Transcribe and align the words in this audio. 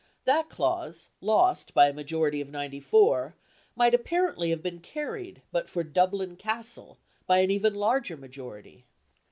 That 0.25 0.49
clause, 0.49 1.11
lost 1.21 1.75
by 1.75 1.85
a 1.89 1.93
majority 1.93 2.41
of 2.41 2.49
ninety 2.49 2.79
four, 2.79 3.35
might 3.75 3.93
apparently 3.93 4.49
have 4.49 4.63
been 4.63 4.79
carried, 4.79 5.43
but 5.51 5.69
for 5.69 5.83
"Dublin 5.83 6.37
Castle," 6.37 6.97
by 7.27 7.37
an 7.37 7.51
even 7.51 7.75
larger 7.75 8.17
majority. 8.17 8.87